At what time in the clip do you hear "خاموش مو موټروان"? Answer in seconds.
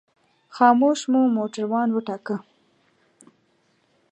0.55-1.89